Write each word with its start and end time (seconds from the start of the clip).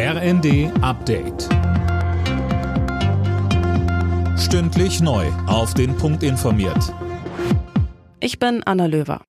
RND 0.00 0.70
Update. 0.80 1.48
Stündlich 4.38 5.00
neu. 5.00 5.26
Auf 5.48 5.74
den 5.74 5.96
Punkt 5.96 6.22
informiert. 6.22 6.94
Ich 8.20 8.38
bin 8.38 8.62
Anna 8.64 8.86
Löwer. 8.86 9.22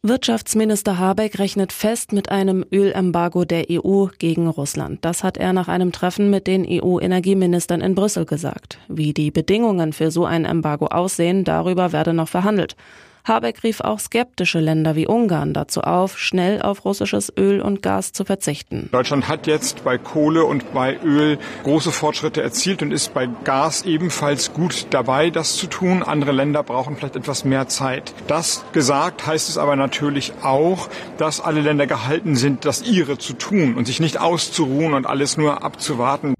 Wirtschaftsminister 0.00 0.98
Habeck 0.98 1.38
rechnet 1.38 1.74
fest 1.74 2.14
mit 2.14 2.30
einem 2.30 2.64
Ölembargo 2.72 3.44
der 3.44 3.66
EU 3.70 4.06
gegen 4.18 4.48
Russland. 4.48 5.04
Das 5.04 5.22
hat 5.22 5.36
er 5.36 5.52
nach 5.52 5.68
einem 5.68 5.92
Treffen 5.92 6.30
mit 6.30 6.46
den 6.46 6.64
EU-Energieministern 6.66 7.82
in 7.82 7.94
Brüssel 7.94 8.24
gesagt. 8.24 8.78
Wie 8.88 9.12
die 9.12 9.30
Bedingungen 9.30 9.92
für 9.92 10.10
so 10.10 10.24
ein 10.24 10.46
Embargo 10.46 10.86
aussehen, 10.86 11.44
darüber 11.44 11.92
werde 11.92 12.14
noch 12.14 12.28
verhandelt. 12.28 12.76
Habeck 13.24 13.62
rief 13.62 13.80
auch 13.80 14.00
skeptische 14.00 14.60
Länder 14.60 14.96
wie 14.96 15.06
Ungarn 15.06 15.54
dazu 15.54 15.80
auf, 15.80 16.18
schnell 16.18 16.60
auf 16.60 16.84
russisches 16.84 17.32
Öl 17.38 17.62
und 17.62 17.82
Gas 17.82 18.12
zu 18.12 18.26
verzichten. 18.26 18.90
Deutschland 18.92 19.28
hat 19.28 19.46
jetzt 19.46 19.82
bei 19.82 19.96
Kohle 19.96 20.44
und 20.44 20.74
bei 20.74 20.98
Öl 21.02 21.38
große 21.62 21.90
Fortschritte 21.90 22.42
erzielt 22.42 22.82
und 22.82 22.92
ist 22.92 23.14
bei 23.14 23.26
Gas 23.44 23.82
ebenfalls 23.86 24.52
gut 24.52 24.88
dabei, 24.90 25.30
das 25.30 25.56
zu 25.56 25.68
tun. 25.68 26.02
Andere 26.02 26.32
Länder 26.32 26.62
brauchen 26.62 26.96
vielleicht 26.96 27.16
etwas 27.16 27.46
mehr 27.46 27.66
Zeit. 27.68 28.12
Das 28.26 28.62
gesagt 28.72 29.26
heißt 29.26 29.48
es 29.48 29.56
aber 29.56 29.74
natürlich 29.74 30.34
auch, 30.42 30.90
dass 31.16 31.40
alle 31.40 31.62
Länder 31.62 31.86
gehalten 31.86 32.36
sind, 32.36 32.66
das 32.66 32.82
ihre 32.82 33.16
zu 33.16 33.32
tun 33.32 33.74
und 33.74 33.86
sich 33.86 34.00
nicht 34.00 34.20
auszuruhen 34.20 34.92
und 34.92 35.06
alles 35.06 35.38
nur 35.38 35.62
abzuwarten. 35.62 36.34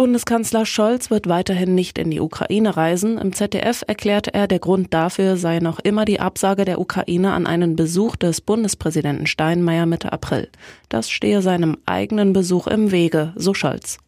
Bundeskanzler 0.00 0.64
Scholz 0.64 1.10
wird 1.10 1.28
weiterhin 1.28 1.74
nicht 1.74 1.98
in 1.98 2.10
die 2.10 2.20
Ukraine 2.20 2.74
reisen. 2.74 3.18
Im 3.18 3.34
ZDF 3.34 3.84
erklärte 3.86 4.32
er, 4.32 4.48
der 4.48 4.58
Grund 4.58 4.94
dafür 4.94 5.36
sei 5.36 5.58
noch 5.58 5.78
immer 5.78 6.06
die 6.06 6.20
Absage 6.20 6.64
der 6.64 6.80
Ukraine 6.80 7.32
an 7.34 7.46
einen 7.46 7.76
Besuch 7.76 8.16
des 8.16 8.40
Bundespräsidenten 8.40 9.26
Steinmeier 9.26 9.84
Mitte 9.84 10.10
April. 10.10 10.48
Das 10.88 11.10
stehe 11.10 11.42
seinem 11.42 11.76
eigenen 11.84 12.32
Besuch 12.32 12.66
im 12.66 12.92
Wege, 12.92 13.34
so 13.36 13.52
Scholz. 13.52 13.98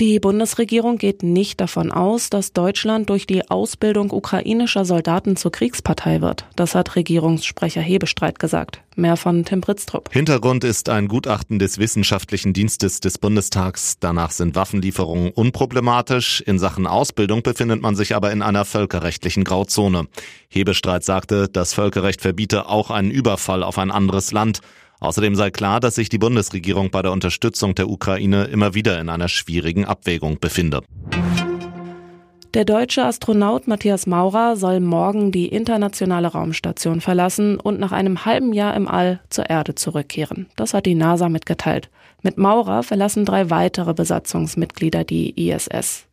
Die 0.00 0.20
Bundesregierung 0.20 0.96
geht 0.96 1.24
nicht 1.24 1.60
davon 1.60 1.90
aus, 1.90 2.30
dass 2.30 2.52
Deutschland 2.52 3.10
durch 3.10 3.26
die 3.26 3.50
Ausbildung 3.50 4.12
ukrainischer 4.12 4.84
Soldaten 4.84 5.34
zur 5.34 5.50
Kriegspartei 5.50 6.20
wird. 6.20 6.46
Das 6.54 6.76
hat 6.76 6.94
Regierungssprecher 6.94 7.80
Hebestreit 7.80 8.38
gesagt. 8.38 8.80
Mehr 8.94 9.16
von 9.16 9.44
Tim 9.44 9.60
Britztrup. 9.60 10.08
Hintergrund 10.12 10.62
ist 10.62 10.88
ein 10.88 11.08
Gutachten 11.08 11.58
des 11.58 11.78
Wissenschaftlichen 11.78 12.52
Dienstes 12.52 13.00
des 13.00 13.18
Bundestags. 13.18 13.96
Danach 13.98 14.30
sind 14.30 14.54
Waffenlieferungen 14.54 15.32
unproblematisch. 15.32 16.42
In 16.42 16.60
Sachen 16.60 16.86
Ausbildung 16.86 17.42
befindet 17.42 17.82
man 17.82 17.96
sich 17.96 18.14
aber 18.14 18.30
in 18.30 18.40
einer 18.40 18.64
völkerrechtlichen 18.64 19.42
Grauzone. 19.42 20.06
Hebestreit 20.48 21.02
sagte, 21.02 21.48
das 21.48 21.74
Völkerrecht 21.74 22.20
verbiete 22.20 22.68
auch 22.68 22.92
einen 22.92 23.10
Überfall 23.10 23.64
auf 23.64 23.78
ein 23.78 23.90
anderes 23.90 24.30
Land. 24.30 24.60
Außerdem 25.00 25.36
sei 25.36 25.50
klar, 25.50 25.80
dass 25.80 25.94
sich 25.94 26.08
die 26.08 26.18
Bundesregierung 26.18 26.90
bei 26.90 27.02
der 27.02 27.12
Unterstützung 27.12 27.74
der 27.74 27.88
Ukraine 27.88 28.44
immer 28.44 28.74
wieder 28.74 29.00
in 29.00 29.08
einer 29.08 29.28
schwierigen 29.28 29.84
Abwägung 29.84 30.40
befinde. 30.40 30.82
Der 32.54 32.64
deutsche 32.64 33.04
Astronaut 33.04 33.68
Matthias 33.68 34.06
Maurer 34.06 34.56
soll 34.56 34.80
morgen 34.80 35.30
die 35.30 35.48
internationale 35.48 36.28
Raumstation 36.28 37.00
verlassen 37.00 37.60
und 37.60 37.78
nach 37.78 37.92
einem 37.92 38.24
halben 38.24 38.52
Jahr 38.52 38.74
im 38.74 38.88
All 38.88 39.20
zur 39.28 39.48
Erde 39.48 39.74
zurückkehren. 39.74 40.46
Das 40.56 40.72
hat 40.74 40.86
die 40.86 40.94
NASA 40.94 41.28
mitgeteilt. 41.28 41.90
Mit 42.22 42.38
Maurer 42.38 42.82
verlassen 42.82 43.24
drei 43.24 43.50
weitere 43.50 43.94
Besatzungsmitglieder 43.94 45.04
die 45.04 45.48
ISS. 45.48 46.07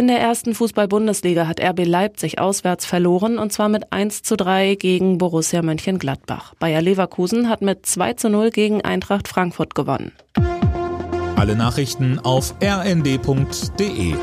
In 0.00 0.06
der 0.06 0.18
ersten 0.18 0.54
Fußball-Bundesliga 0.54 1.46
hat 1.46 1.60
RB 1.60 1.84
Leipzig 1.84 2.38
auswärts 2.38 2.86
verloren 2.86 3.36
und 3.36 3.52
zwar 3.52 3.68
mit 3.68 3.92
1 3.92 4.22
zu 4.22 4.34
3 4.34 4.76
gegen 4.76 5.18
Borussia 5.18 5.60
Mönchengladbach. 5.60 6.54
Bayer 6.58 6.80
Leverkusen 6.80 7.50
hat 7.50 7.60
mit 7.60 7.84
2 7.84 8.14
zu 8.14 8.30
0 8.30 8.48
gegen 8.48 8.80
Eintracht 8.80 9.28
Frankfurt 9.28 9.74
gewonnen. 9.74 10.12
Alle 11.36 11.54
Nachrichten 11.54 12.18
auf 12.18 12.54
rnd.de 12.62 14.14